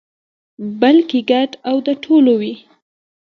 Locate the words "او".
1.69-1.75